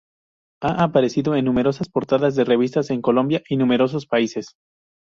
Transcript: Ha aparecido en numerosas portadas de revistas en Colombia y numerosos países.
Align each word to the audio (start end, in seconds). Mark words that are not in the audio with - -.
Ha 0.63 0.81
aparecido 0.83 1.35
en 1.35 1.45
numerosas 1.45 1.87
portadas 1.87 2.35
de 2.35 2.43
revistas 2.43 2.89
en 2.89 3.03
Colombia 3.03 3.43
y 3.47 3.55
numerosos 3.57 4.07
países. 4.07 4.55